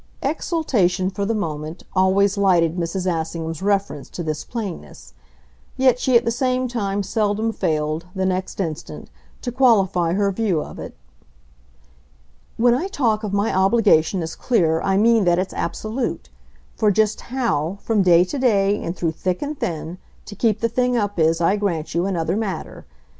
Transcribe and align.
Exaltation, 0.23 1.11
for 1.11 1.27
the 1.27 1.35
moment, 1.35 1.83
always 1.95 2.35
lighted 2.35 2.75
Mrs. 2.75 3.05
Assingham's 3.05 3.61
reference 3.61 4.09
to 4.09 4.23
this 4.23 4.43
plainness; 4.43 5.13
yet 5.77 5.99
she 5.99 6.17
at 6.17 6.25
the 6.25 6.31
same 6.31 6.67
time 6.67 7.03
seldom 7.03 7.51
failed, 7.51 8.07
the 8.15 8.25
next 8.25 8.59
instant, 8.59 9.11
to 9.43 9.51
qualify 9.51 10.13
her 10.13 10.31
view 10.31 10.59
of 10.63 10.79
it. 10.79 10.95
"When 12.57 12.73
I 12.73 12.87
talk 12.87 13.23
of 13.23 13.31
my 13.31 13.55
obligation 13.55 14.23
as 14.23 14.35
clear 14.35 14.81
I 14.81 14.97
mean 14.97 15.23
that 15.25 15.37
it's 15.37 15.53
absolute; 15.53 16.29
for 16.75 16.89
just 16.89 17.21
HOW, 17.21 17.77
from 17.83 18.01
day 18.01 18.23
to 18.23 18.39
day 18.39 18.81
and 18.83 18.95
through 18.95 19.11
thick 19.11 19.43
and 19.43 19.55
thin, 19.59 19.99
to 20.25 20.33
keep 20.35 20.61
the 20.61 20.67
thing 20.67 20.97
up 20.97 21.19
is, 21.19 21.39
I 21.39 21.57
grant 21.57 21.93
you, 21.93 22.07
another 22.07 22.35
matter. 22.35 22.87